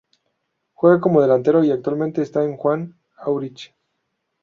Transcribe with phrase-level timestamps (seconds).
[0.73, 3.71] Juega como delantero y actualmente está en Juan Aurich.